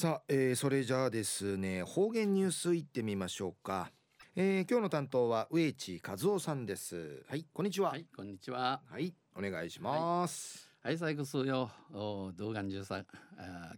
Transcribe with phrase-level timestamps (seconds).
[0.00, 3.90] さあ、えー、それじゃあですね方言ニュースいってみましょうか、
[4.34, 7.22] えー、今日の担当は植地和夫さんです。
[7.28, 7.90] はいこんにちは。
[7.90, 8.80] はいこんにちは。
[8.90, 10.70] はいお願いします。
[10.82, 11.70] はい最後数よ。
[11.92, 13.04] お動画中さ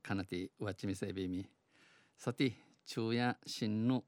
[0.00, 1.44] かなてわちみせびみ。
[2.16, 2.52] さて
[2.86, 4.04] 昼夜新の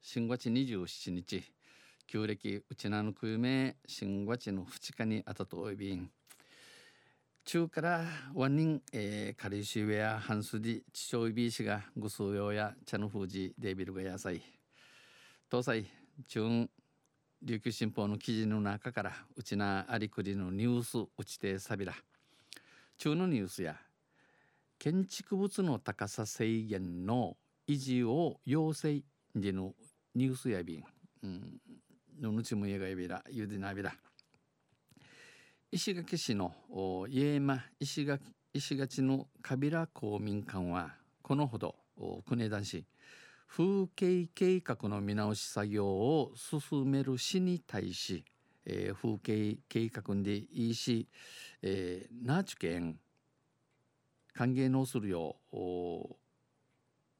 [0.00, 1.42] 新月二十七日。
[2.06, 6.12] 旧暦うちなのくゆめ新月の二日にあたとおいびん
[7.46, 8.04] 中から
[8.34, 8.82] ワニン、
[9.36, 14.42] カリシウェアハンスディチチョイビー氏がグスヨやチャヌフージデビルが野菜。
[15.48, 15.86] 東西
[16.26, 16.68] 中
[17.42, 21.94] 琉球新報の記事の中からうちなありくりのニュースうちてさびら
[22.98, 23.76] 中のニュースや
[24.80, 27.36] 建築物の高さ制限の
[27.68, 29.04] 維持を要請
[29.36, 29.72] での
[30.16, 30.84] ニュースやびん、
[31.22, 31.60] うん、
[32.20, 33.92] のぬちもやがやびらゆでなびら
[35.72, 36.54] 石垣市の
[37.08, 38.22] 家間石垣
[38.54, 41.74] 石垣のカビラ公民館はこのほど
[42.24, 42.84] 国枝市
[43.48, 48.24] 風景計画の見直し作業を進める市に対し、
[48.64, 51.08] えー、風景計画でいいし、
[51.62, 52.98] えー、ナーチ県
[54.34, 55.56] 歓迎のするよう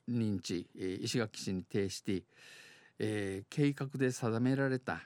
[0.08, 2.22] 認知、えー、石垣市に呈して、
[3.00, 5.00] えー、計画で定められた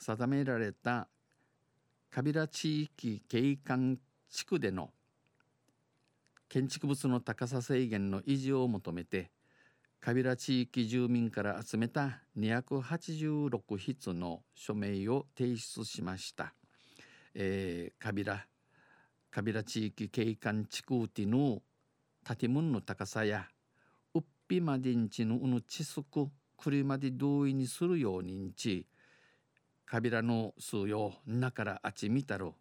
[0.00, 1.06] 定められた
[2.10, 3.98] カビラ地域景観
[4.30, 4.90] 地区での
[6.48, 9.30] 建築物の高さ制限の維持を求めて
[10.00, 16.54] カビラ地域住民から集めた286筆の署名を提出しました。
[17.34, 18.46] えー、カビラ
[19.30, 21.60] カビラ地域景観地区ティの
[22.24, 23.48] 建物の高さや
[24.14, 28.86] うっぴまでんちのうぬちすくくりまで同意にするようにんち
[29.90, 32.52] カビラの数よなからあちみたる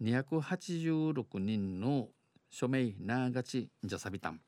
[0.00, 2.06] 286人の
[2.50, 4.40] 署名ながちじゃさびたん。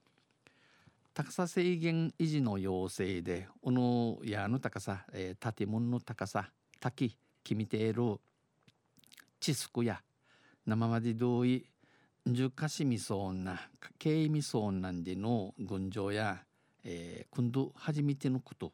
[1.13, 8.21] 高さ制限維持の要請でおのやの高さ、えー、建物の高さ滝決めている
[9.41, 10.01] 地すくや
[10.65, 11.67] 生まで同意
[12.25, 13.61] じゅかしみそうな
[13.99, 16.45] 経みそうなんでの群青や、
[16.85, 18.73] えー、今度初めてのこと。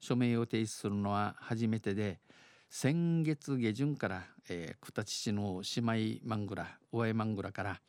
[0.00, 2.20] 署名を提出するのは初めてで
[2.68, 7.80] 先月下旬から、えー、九立市の姉妹マングラ大江マングラから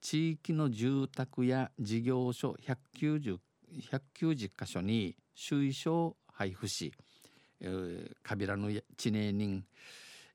[0.00, 2.56] 地域の住宅や事業所
[3.00, 3.38] 190,
[3.90, 6.92] 190箇所に収書を配布し、
[7.60, 9.64] えー、カビラの知名人、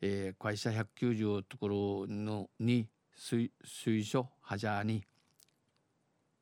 [0.01, 2.87] えー、会社190ところのに
[3.23, 5.03] 水書ハジャーに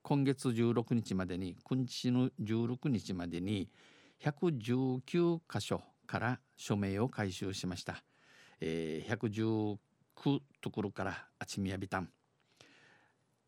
[0.02, 3.70] 今月16日までに今日の16日までに
[4.22, 8.04] 119箇所から署名を回収しました、
[8.60, 9.78] えー、119
[10.62, 12.10] ところからあちみやびたん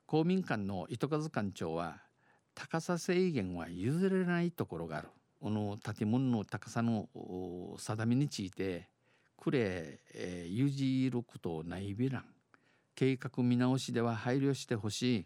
[0.06, 1.98] 公民館の糸数館長は
[2.54, 5.10] 高さ制限は譲れないところがある。
[5.42, 7.10] この建物の高さの
[7.78, 8.88] 定めについて
[9.38, 12.26] くれ、えー、譲ることないびらん
[12.96, 15.26] 計画見直しでは配慮してほしい。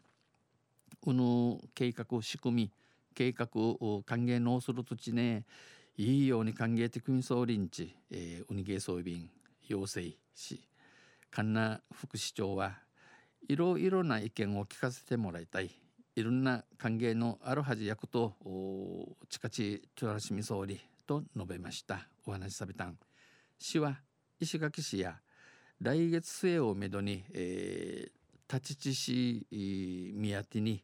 [1.01, 2.71] この計画仕組み
[3.13, 5.45] 計画を歓迎のする土地ね。
[6.01, 9.29] いいように歓迎的に総臨地、えー、ウニゲーソイビン
[9.67, 10.63] 要請し
[11.29, 12.71] カンナ副市長は
[13.49, 15.69] いろいろな意見を聞かせてもらいたい。
[16.15, 18.33] いろんな歓迎のあるはず役と
[19.27, 22.07] 近ちとらしみ総理と述べました。
[22.25, 22.97] お話しさびたん。
[23.57, 23.97] 市は
[24.39, 25.17] 石垣市や
[25.81, 29.45] 来月末をめどに、えー、立ち市
[30.15, 30.81] 宮手に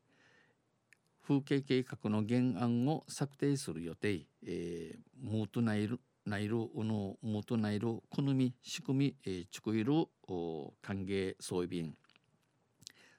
[1.27, 10.05] 風景計画の原案を策定する予定、えー、ムートナイルナイルのムートナイル好み仕組み、えー、チクイル
[10.81, 11.95] 歓迎装備員。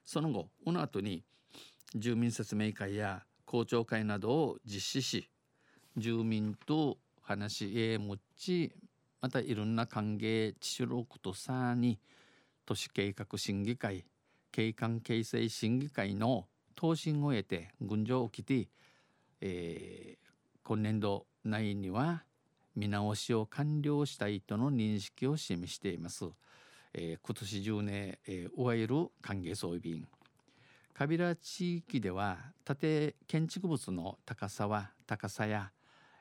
[0.05, 1.25] その後この後に
[1.97, 5.29] 住民説明会や公聴会などを実施し
[5.97, 8.73] 住民と話しえもち
[9.21, 11.99] またいろんな歓迎知録とさに
[12.65, 14.05] 都市計画審議会
[14.53, 18.69] 景観形成審議会の答申を得て群青を着て、
[19.41, 20.29] えー、
[20.63, 22.23] 今年度内には
[22.77, 26.27] 見直しを完了したいとの認識を示しています。
[26.93, 30.07] えー、今年中年、えー、いわゆる歓迎装備員
[30.95, 35.71] カビラ地域では建建築物の高さは高さや、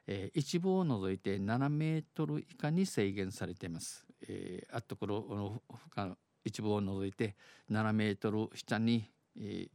[0.06, 4.06] えー、一部を除いて7メートル以下に制限されています。
[4.28, 5.62] えー、あっところ
[5.96, 7.38] の一部を除いて
[7.72, 9.69] 7メートル下に、えー、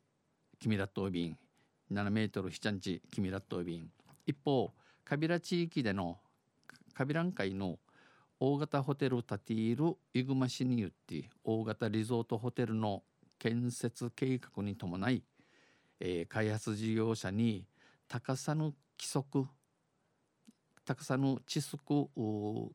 [0.60, 1.38] 君らと便
[1.90, 3.90] 7メートル7ンチ君らと便
[4.26, 4.70] 一方
[5.06, 6.18] カビラ地域での
[6.92, 7.78] カビラン海の
[8.38, 13.02] 大型ホテルタティールイグマ市によって大型リゾートホテルの
[13.38, 15.22] 建設計画に伴い、
[15.98, 17.64] えー、開発事業者に
[18.06, 19.46] 高さの規則
[20.84, 21.78] 高さの知識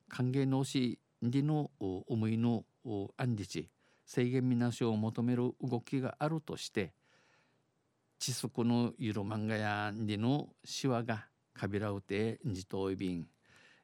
[0.09, 3.69] 歓迎のしりの思いの暗日
[4.07, 6.93] 制限みなしを求める動きがあるとして
[8.17, 13.27] 知識のゆる漫画やりのしわがかびらうてじといびん、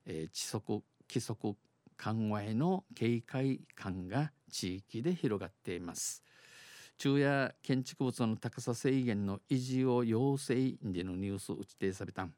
[0.05, 1.55] えー、知識規則
[1.97, 6.23] 緩和への警戒感が地域で広がっています。
[6.97, 12.33] 昼夜建築物の高さ制限の維持を要請でのニュース打ち定されたん。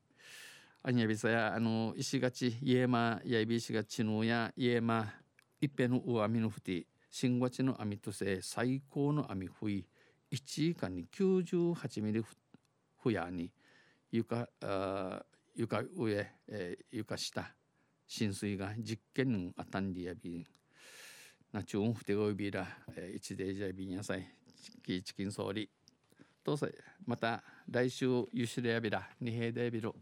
[0.83, 5.13] あにやびさやあの石がち家まやいび石がちのや家ま
[5.61, 9.85] 一辺の上網のふて新ごちの網とせ最高の網ふい。
[10.33, 12.23] 1時間に98ミリ
[13.03, 13.51] ふやに
[14.11, 15.21] 床あ
[15.55, 17.53] 床上、えー、床下
[18.07, 20.43] 浸水が実験あたんりやびん
[21.51, 24.27] なちゅうんふてごいびら、えー、一でじゃびんやさい。
[24.81, 25.69] チキン総理
[26.43, 26.73] どうせ
[27.05, 29.93] また来週ゆしれやびら二平でびろ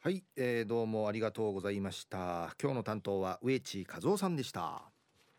[0.00, 2.54] はい、えー、どうもありがとうございました。
[2.60, 4.91] 今日の担当は植地和夫さんでした。